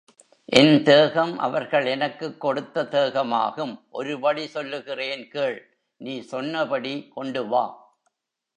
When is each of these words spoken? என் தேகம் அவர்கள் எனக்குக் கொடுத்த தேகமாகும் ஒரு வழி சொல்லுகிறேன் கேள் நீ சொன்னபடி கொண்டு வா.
என் 0.45 0.83
தேகம் 0.83 1.37
அவர்கள் 1.37 1.85
எனக்குக் 1.85 2.39
கொடுத்த 2.39 2.83
தேகமாகும் 2.83 3.81
ஒரு 3.89 4.19
வழி 4.19 4.47
சொல்லுகிறேன் 4.47 5.27
கேள் 5.29 5.77
நீ 5.97 6.19
சொன்னபடி 6.19 7.11
கொண்டு 7.13 7.47
வா. 7.47 7.65